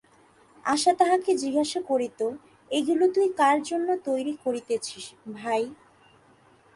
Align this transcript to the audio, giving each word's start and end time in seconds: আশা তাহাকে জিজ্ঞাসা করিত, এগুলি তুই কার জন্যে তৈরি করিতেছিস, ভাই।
আশা 0.65 0.91
তাহাকে 0.93 1.31
জিজ্ঞাসা 1.35 1.79
করিত, 1.81 2.19
এগুলি 2.71 3.05
তুই 3.15 3.27
কার 3.37 3.57
জন্যে 3.63 3.93
তৈরি 4.05 4.33
করিতেছিস, 4.45 5.05
ভাই। 5.33 5.63